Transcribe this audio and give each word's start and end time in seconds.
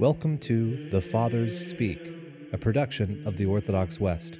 Welcome 0.00 0.38
to 0.38 0.88
The 0.88 1.02
Fathers 1.02 1.68
Speak, 1.68 2.00
a 2.54 2.56
production 2.56 3.22
of 3.26 3.36
the 3.36 3.44
Orthodox 3.44 4.00
West. 4.00 4.38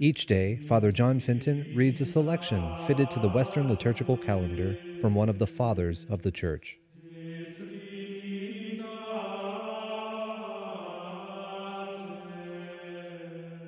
Each 0.00 0.26
day, 0.26 0.56
Father 0.56 0.90
John 0.90 1.20
Fenton 1.20 1.72
reads 1.76 2.00
a 2.00 2.04
selection 2.04 2.76
fitted 2.88 3.08
to 3.12 3.20
the 3.20 3.28
Western 3.28 3.68
liturgical 3.68 4.16
calendar 4.16 4.76
from 5.00 5.14
one 5.14 5.28
of 5.28 5.38
the 5.38 5.46
Fathers 5.46 6.06
of 6.10 6.22
the 6.22 6.32
Church. 6.32 6.80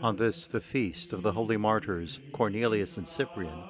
On 0.03 0.17
this, 0.17 0.49
the 0.49 0.61
feast 0.61 1.13
of 1.13 1.23
the 1.23 1.35
holy 1.35 1.57
martyrs 1.57 2.19
Cornelius 2.33 2.97
and 2.97 3.07
Cyprian, 3.07 3.63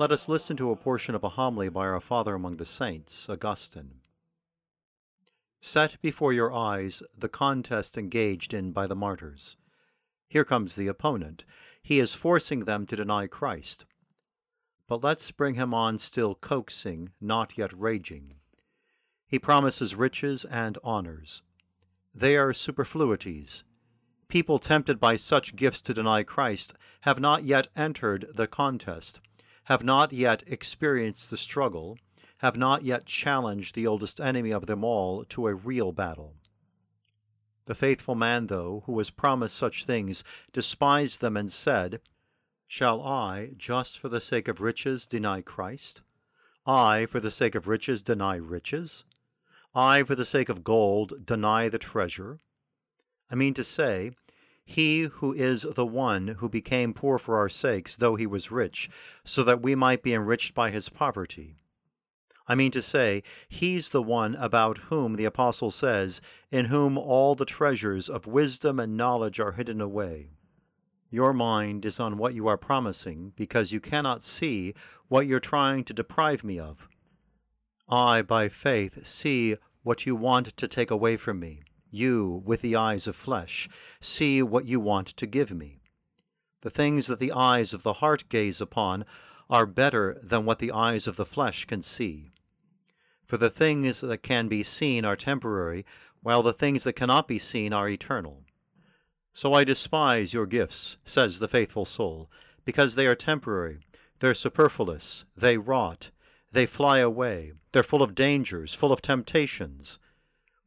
let 0.00 0.10
us 0.10 0.28
listen 0.28 0.56
to 0.56 0.72
a 0.72 0.76
portion 0.76 1.14
of 1.14 1.22
a 1.22 1.28
homily 1.28 1.68
by 1.68 1.82
our 1.82 2.00
Father 2.00 2.34
among 2.34 2.56
the 2.56 2.66
Saints, 2.66 3.30
Augustine. 3.30 4.00
Set 5.66 6.00
before 6.00 6.32
your 6.32 6.54
eyes 6.54 7.02
the 7.18 7.28
contest 7.28 7.98
engaged 7.98 8.54
in 8.54 8.70
by 8.70 8.86
the 8.86 8.94
martyrs. 8.94 9.56
Here 10.28 10.44
comes 10.44 10.76
the 10.76 10.86
opponent. 10.86 11.44
He 11.82 11.98
is 11.98 12.14
forcing 12.14 12.66
them 12.66 12.86
to 12.86 12.94
deny 12.94 13.26
Christ. 13.26 13.84
But 14.86 15.02
let's 15.02 15.32
bring 15.32 15.56
him 15.56 15.74
on 15.74 15.98
still 15.98 16.36
coaxing, 16.36 17.10
not 17.20 17.58
yet 17.58 17.76
raging. 17.76 18.34
He 19.26 19.40
promises 19.40 19.96
riches 19.96 20.44
and 20.44 20.78
honors. 20.84 21.42
They 22.14 22.36
are 22.36 22.52
superfluities. 22.52 23.64
People 24.28 24.60
tempted 24.60 25.00
by 25.00 25.16
such 25.16 25.56
gifts 25.56 25.80
to 25.82 25.92
deny 25.92 26.22
Christ 26.22 26.74
have 27.00 27.18
not 27.18 27.42
yet 27.42 27.66
entered 27.74 28.26
the 28.32 28.46
contest, 28.46 29.20
have 29.64 29.82
not 29.82 30.12
yet 30.12 30.44
experienced 30.46 31.28
the 31.28 31.36
struggle, 31.36 31.98
have 32.38 32.56
not 32.56 32.82
yet 32.82 33.06
challenged 33.06 33.74
the 33.74 33.86
oldest 33.86 34.20
enemy 34.20 34.50
of 34.50 34.66
them 34.66 34.84
all 34.84 35.24
to 35.24 35.46
a 35.46 35.54
real 35.54 35.90
battle. 35.90 36.34
The 37.64 37.74
faithful 37.74 38.14
man, 38.14 38.46
though, 38.46 38.82
who 38.86 38.92
was 38.92 39.10
promised 39.10 39.56
such 39.56 39.84
things, 39.84 40.22
despised 40.52 41.20
them 41.20 41.36
and 41.36 41.50
said, 41.50 42.00
Shall 42.68 43.02
I, 43.02 43.52
just 43.56 43.98
for 43.98 44.08
the 44.08 44.20
sake 44.20 44.48
of 44.48 44.60
riches, 44.60 45.06
deny 45.06 45.40
Christ? 45.40 46.02
I, 46.66 47.06
for 47.06 47.20
the 47.20 47.30
sake 47.30 47.54
of 47.54 47.66
riches, 47.66 48.02
deny 48.02 48.36
riches? 48.36 49.04
I, 49.74 50.02
for 50.02 50.14
the 50.14 50.24
sake 50.24 50.48
of 50.48 50.64
gold, 50.64 51.24
deny 51.24 51.68
the 51.68 51.78
treasure? 51.78 52.38
I 53.30 53.34
mean 53.34 53.54
to 53.54 53.64
say, 53.64 54.12
he 54.64 55.02
who 55.02 55.32
is 55.32 55.62
the 55.62 55.86
one 55.86 56.28
who 56.38 56.48
became 56.48 56.92
poor 56.92 57.18
for 57.18 57.36
our 57.36 57.48
sakes, 57.48 57.96
though 57.96 58.16
he 58.16 58.26
was 58.26 58.50
rich, 58.50 58.90
so 59.24 59.42
that 59.44 59.62
we 59.62 59.74
might 59.74 60.02
be 60.02 60.12
enriched 60.12 60.54
by 60.54 60.70
his 60.70 60.88
poverty 60.88 61.56
I 62.48 62.54
mean 62.54 62.70
to 62.72 62.82
say, 62.82 63.22
he's 63.48 63.90
the 63.90 64.02
one 64.02 64.36
about 64.36 64.78
whom 64.78 65.16
the 65.16 65.24
Apostle 65.24 65.70
says, 65.70 66.20
In 66.50 66.66
whom 66.66 66.96
all 66.96 67.34
the 67.34 67.44
treasures 67.44 68.08
of 68.08 68.26
wisdom 68.26 68.78
and 68.78 68.96
knowledge 68.96 69.40
are 69.40 69.52
hidden 69.52 69.80
away. 69.80 70.30
Your 71.10 71.32
mind 71.32 71.84
is 71.84 71.98
on 71.98 72.18
what 72.18 72.34
you 72.34 72.46
are 72.46 72.56
promising 72.56 73.32
because 73.36 73.72
you 73.72 73.80
cannot 73.80 74.22
see 74.22 74.74
what 75.08 75.26
you're 75.26 75.40
trying 75.40 75.84
to 75.84 75.94
deprive 75.94 76.44
me 76.44 76.58
of. 76.58 76.88
I, 77.88 78.22
by 78.22 78.48
faith, 78.48 79.06
see 79.06 79.56
what 79.82 80.06
you 80.06 80.16
want 80.16 80.56
to 80.56 80.68
take 80.68 80.90
away 80.90 81.16
from 81.16 81.38
me. 81.38 81.62
You, 81.90 82.42
with 82.44 82.60
the 82.60 82.76
eyes 82.76 83.06
of 83.06 83.14
flesh, 83.14 83.68
see 84.00 84.42
what 84.42 84.66
you 84.66 84.80
want 84.80 85.06
to 85.08 85.26
give 85.26 85.52
me. 85.52 85.78
The 86.62 86.70
things 86.70 87.06
that 87.06 87.20
the 87.20 87.32
eyes 87.32 87.72
of 87.72 87.84
the 87.84 87.94
heart 87.94 88.24
gaze 88.28 88.60
upon 88.60 89.04
are 89.48 89.66
better 89.66 90.20
than 90.22 90.44
what 90.44 90.58
the 90.58 90.72
eyes 90.72 91.06
of 91.06 91.16
the 91.16 91.24
flesh 91.24 91.64
can 91.64 91.82
see. 91.82 92.32
For 93.26 93.36
the 93.36 93.50
things 93.50 94.00
that 94.02 94.22
can 94.22 94.46
be 94.46 94.62
seen 94.62 95.04
are 95.04 95.16
temporary, 95.16 95.84
while 96.22 96.42
the 96.42 96.52
things 96.52 96.84
that 96.84 96.94
cannot 96.94 97.26
be 97.26 97.38
seen 97.38 97.72
are 97.72 97.88
eternal. 97.88 98.44
So 99.32 99.52
I 99.52 99.64
despise 99.64 100.32
your 100.32 100.46
gifts, 100.46 100.96
says 101.04 101.38
the 101.40 101.48
faithful 101.48 101.84
soul, 101.84 102.30
because 102.64 102.94
they 102.94 103.06
are 103.06 103.16
temporary, 103.16 103.80
they're 104.20 104.32
superfluous, 104.32 105.24
they 105.36 105.58
rot, 105.58 106.10
they 106.52 106.66
fly 106.66 106.98
away, 106.98 107.52
they're 107.72 107.82
full 107.82 108.02
of 108.02 108.14
dangers, 108.14 108.74
full 108.74 108.92
of 108.92 109.02
temptations. 109.02 109.98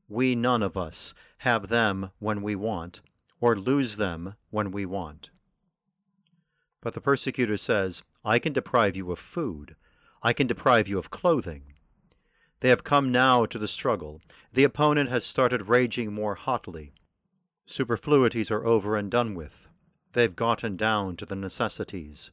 We 0.07 0.35
none 0.35 0.61
of 0.61 0.77
us 0.77 1.13
have 1.39 1.69
them 1.69 2.11
when 2.19 2.41
we 2.41 2.55
want, 2.55 3.01
or 3.39 3.55
lose 3.55 3.97
them 3.97 4.35
when 4.49 4.69
we 4.71 4.85
want. 4.85 5.29
But 6.81 6.93
the 6.93 7.01
persecutor 7.01 7.57
says, 7.57 8.03
I 8.23 8.37
can 8.37 8.53
deprive 8.53 8.95
you 8.95 9.11
of 9.11 9.19
food, 9.19 9.75
I 10.21 10.33
can 10.33 10.45
deprive 10.45 10.87
you 10.87 10.99
of 10.99 11.09
clothing. 11.09 11.73
They 12.61 12.69
have 12.69 12.83
come 12.83 13.11
now 13.11 13.45
to 13.45 13.57
the 13.57 13.67
struggle. 13.67 14.21
The 14.53 14.63
opponent 14.63 15.09
has 15.09 15.25
started 15.25 15.69
raging 15.69 16.13
more 16.13 16.35
hotly. 16.35 16.93
Superfluities 17.65 18.51
are 18.51 18.65
over 18.65 18.97
and 18.97 19.09
done 19.09 19.35
with. 19.35 19.69
They've 20.13 20.35
gotten 20.35 20.75
down 20.75 21.15
to 21.17 21.25
the 21.25 21.35
necessities. 21.35 22.31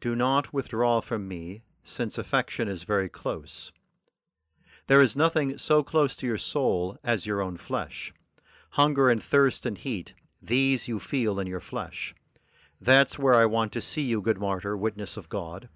Do 0.00 0.16
not 0.16 0.52
withdraw 0.52 1.00
from 1.00 1.28
me, 1.28 1.62
since 1.82 2.18
affection 2.18 2.68
is 2.68 2.82
very 2.82 3.08
close. 3.08 3.72
There 4.88 5.00
is 5.00 5.16
nothing 5.16 5.56
so 5.58 5.82
close 5.82 6.16
to 6.16 6.26
your 6.26 6.38
soul 6.38 6.98
as 7.04 7.24
your 7.24 7.40
own 7.40 7.56
flesh. 7.56 8.12
Hunger 8.70 9.08
and 9.08 9.22
thirst 9.22 9.64
and 9.64 9.78
heat, 9.78 10.14
these 10.42 10.88
you 10.88 10.98
feel 10.98 11.38
in 11.38 11.46
your 11.46 11.60
flesh. 11.60 12.14
That's 12.80 13.18
where 13.18 13.34
I 13.34 13.46
want 13.46 13.70
to 13.72 13.80
see 13.80 14.02
you, 14.02 14.20
good 14.20 14.38
martyr, 14.38 14.76
witness 14.76 15.16
of 15.16 15.28
God. 15.28 15.68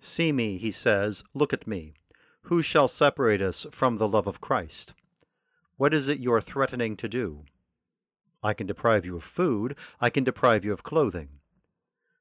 See 0.00 0.32
me, 0.32 0.58
he 0.58 0.72
says, 0.72 1.22
look 1.32 1.52
at 1.52 1.68
me. 1.68 1.94
Who 2.50 2.62
shall 2.62 2.88
separate 2.88 3.40
us 3.40 3.64
from 3.70 3.98
the 3.98 4.08
love 4.08 4.26
of 4.26 4.40
Christ? 4.40 4.92
What 5.76 5.94
is 5.94 6.08
it 6.08 6.18
you 6.18 6.32
are 6.32 6.40
threatening 6.40 6.96
to 6.96 7.08
do? 7.08 7.44
I 8.42 8.54
can 8.54 8.66
deprive 8.66 9.06
you 9.06 9.14
of 9.14 9.22
food, 9.22 9.76
I 10.00 10.10
can 10.10 10.24
deprive 10.24 10.64
you 10.64 10.72
of 10.72 10.82
clothing. 10.82 11.28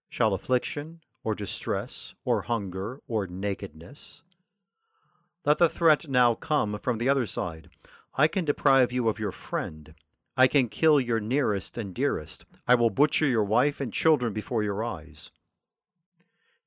Shall 0.08 0.36
affliction, 0.36 1.02
or 1.24 1.34
distress, 1.34 2.14
or 2.26 2.44
hunger, 2.44 3.02
or 3.08 3.26
nakedness? 3.26 4.22
Let 5.46 5.58
the 5.58 5.68
threat 5.68 6.08
now 6.08 6.36
come 6.36 6.78
from 6.78 7.00
the 7.00 7.10
other 7.10 7.26
side. 7.26 7.72
I 8.14 8.28
can 8.28 8.46
deprive 8.46 8.92
you 8.92 9.10
of 9.10 9.18
your 9.18 9.32
friend. 9.32 9.96
I 10.38 10.46
can 10.46 10.70
kill 10.70 11.00
your 11.00 11.20
nearest 11.20 11.76
and 11.76 11.92
dearest. 11.92 12.46
I 12.68 12.76
will 12.76 12.92
butcher 12.92 13.26
your 13.26 13.46
wife 13.46 13.82
and 13.82 13.92
children 13.92 14.32
before 14.34 14.62
your 14.62 14.84
eyes. 14.84 15.32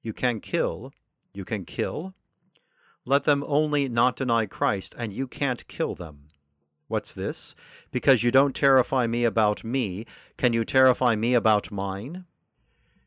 You 0.02 0.12
can 0.12 0.40
kill, 0.40 0.90
you 1.32 1.44
can 1.44 1.64
kill, 1.64 2.16
let 3.04 3.24
them 3.24 3.44
only 3.46 3.88
not 3.88 4.16
deny 4.16 4.46
Christ, 4.46 4.94
and 4.96 5.12
you 5.12 5.26
can't 5.26 5.66
kill 5.68 5.94
them. 5.94 6.28
What's 6.88 7.14
this? 7.14 7.54
Because 7.90 8.22
you 8.22 8.30
don't 8.30 8.54
terrify 8.54 9.06
me 9.06 9.24
about 9.24 9.64
me, 9.64 10.06
can 10.36 10.52
you 10.52 10.64
terrify 10.64 11.16
me 11.16 11.34
about 11.34 11.72
mine? 11.72 12.26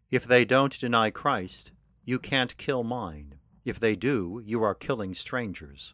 If 0.10 0.26
they 0.26 0.44
don't 0.44 0.78
deny 0.80 1.12
Christ, 1.12 1.72
you 2.04 2.20
can't 2.20 2.58
kill 2.58 2.84
mine. 2.84 3.36
If 3.64 3.80
they 3.80 3.96
do, 3.96 4.42
you 4.46 4.64
are 4.64 4.76
killing 4.76 5.14
strangers. 5.16 5.94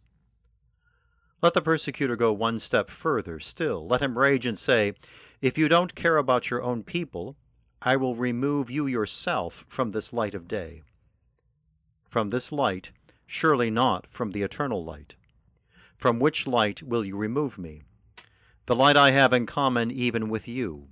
Let 1.42 1.54
the 1.54 1.62
persecutor 1.62 2.16
go 2.16 2.32
one 2.32 2.60
step 2.60 2.90
further 2.90 3.40
still. 3.40 3.88
Let 3.88 4.02
him 4.02 4.18
rage 4.18 4.46
and 4.46 4.60
say, 4.60 4.94
If 5.42 5.58
you 5.58 5.68
don't 5.68 5.96
care 5.96 6.18
about 6.18 6.50
your 6.50 6.62
own 6.62 6.84
people, 6.84 7.36
I 7.82 7.96
will 7.96 8.16
remove 8.16 8.70
you 8.70 8.86
yourself 8.86 9.66
from 9.68 9.92
this 9.92 10.14
light 10.14 10.36
of 10.36 10.48
day. 10.48 10.84
From 12.08 12.30
this 12.30 12.52
light 12.52 12.92
surely 13.32 13.72
not 13.72 14.06
from 14.08 14.32
the 14.32 14.42
eternal 14.42 14.84
light. 14.84 15.16
From 15.96 16.20
which 16.20 16.46
light 16.46 16.84
will 16.84 17.06
you 17.06 17.16
remove 17.16 17.58
me? 17.58 17.82
The 18.66 18.76
light 18.76 18.98
I 18.98 19.12
have 19.12 19.32
in 19.32 19.46
common 19.46 19.90
even 19.90 20.28
with 20.28 20.50
you. 20.50 20.90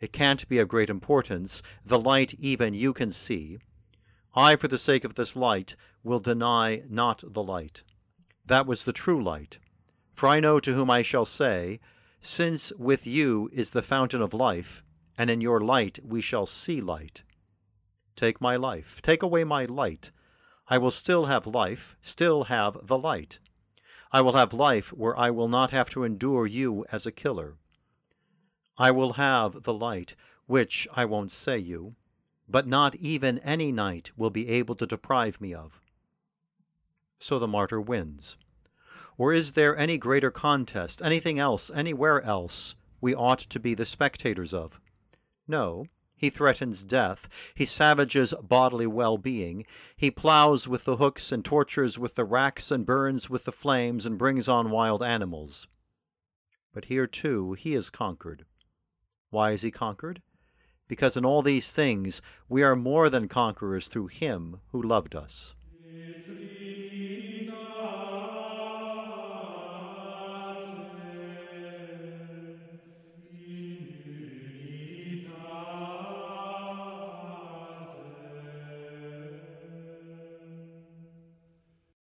It 0.00 0.10
can't 0.10 0.48
be 0.48 0.58
of 0.58 0.68
great 0.68 0.88
importance, 0.88 1.62
the 1.84 1.98
light 1.98 2.32
even 2.38 2.72
you 2.72 2.94
can 2.94 3.12
see. 3.12 3.58
I, 4.34 4.56
for 4.56 4.68
the 4.68 4.78
sake 4.78 5.04
of 5.04 5.16
this 5.16 5.36
light, 5.36 5.76
will 6.02 6.18
deny 6.18 6.82
not 6.88 7.22
the 7.26 7.42
light. 7.42 7.82
That 8.46 8.66
was 8.66 8.86
the 8.86 8.94
true 8.94 9.22
light. 9.22 9.58
For 10.14 10.30
I 10.30 10.40
know 10.40 10.60
to 10.60 10.72
whom 10.72 10.88
I 10.90 11.02
shall 11.02 11.26
say, 11.26 11.78
Since 12.22 12.72
with 12.78 13.06
you 13.06 13.50
is 13.52 13.72
the 13.72 13.82
fountain 13.82 14.22
of 14.22 14.32
life, 14.32 14.82
and 15.18 15.28
in 15.28 15.42
your 15.42 15.60
light 15.60 15.98
we 16.02 16.22
shall 16.22 16.46
see 16.46 16.80
light. 16.80 17.22
Take 18.16 18.40
my 18.40 18.56
life, 18.56 19.02
take 19.02 19.22
away 19.22 19.44
my 19.44 19.66
light, 19.66 20.10
I 20.72 20.78
will 20.78 20.92
still 20.92 21.24
have 21.24 21.48
life, 21.48 21.96
still 22.00 22.44
have 22.44 22.86
the 22.86 22.96
light. 22.96 23.40
I 24.12 24.20
will 24.20 24.34
have 24.34 24.52
life 24.52 24.92
where 24.92 25.18
I 25.18 25.28
will 25.30 25.48
not 25.48 25.72
have 25.72 25.90
to 25.90 26.04
endure 26.04 26.46
you 26.46 26.86
as 26.92 27.04
a 27.04 27.12
killer. 27.12 27.56
I 28.78 28.92
will 28.92 29.14
have 29.14 29.64
the 29.64 29.74
light, 29.74 30.14
which 30.46 30.86
I 30.94 31.04
won't 31.04 31.32
say 31.32 31.58
you, 31.58 31.96
but 32.48 32.68
not 32.68 32.94
even 32.94 33.40
any 33.40 33.72
night 33.72 34.12
will 34.16 34.30
be 34.30 34.48
able 34.48 34.76
to 34.76 34.86
deprive 34.86 35.40
me 35.40 35.52
of. 35.52 35.80
So 37.18 37.40
the 37.40 37.48
martyr 37.48 37.80
wins. 37.80 38.36
Or 39.18 39.32
is 39.32 39.52
there 39.52 39.76
any 39.76 39.98
greater 39.98 40.30
contest, 40.30 41.02
anything 41.02 41.40
else, 41.40 41.70
anywhere 41.74 42.22
else, 42.22 42.76
we 43.00 43.12
ought 43.12 43.40
to 43.40 43.58
be 43.58 43.74
the 43.74 43.84
spectators 43.84 44.54
of? 44.54 44.80
No, 45.48 45.86
he 46.20 46.28
threatens 46.28 46.84
death. 46.84 47.30
He 47.54 47.64
savages 47.64 48.34
bodily 48.42 48.86
well 48.86 49.16
being. 49.16 49.64
He 49.96 50.10
plows 50.10 50.68
with 50.68 50.84
the 50.84 50.96
hooks 50.96 51.32
and 51.32 51.42
tortures 51.42 51.98
with 51.98 52.14
the 52.14 52.26
racks 52.26 52.70
and 52.70 52.84
burns 52.84 53.30
with 53.30 53.46
the 53.46 53.52
flames 53.52 54.04
and 54.04 54.18
brings 54.18 54.46
on 54.46 54.70
wild 54.70 55.02
animals. 55.02 55.66
But 56.74 56.84
here 56.84 57.06
too 57.06 57.54
he 57.54 57.72
is 57.72 57.88
conquered. 57.88 58.44
Why 59.30 59.52
is 59.52 59.62
he 59.62 59.70
conquered? 59.70 60.20
Because 60.88 61.16
in 61.16 61.24
all 61.24 61.40
these 61.40 61.72
things 61.72 62.20
we 62.50 62.62
are 62.62 62.76
more 62.76 63.08
than 63.08 63.26
conquerors 63.26 63.88
through 63.88 64.08
him 64.08 64.60
who 64.72 64.82
loved 64.82 65.14
us. 65.14 65.54